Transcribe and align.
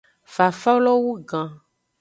Fafalo 0.33 0.91
wugan. 1.03 1.49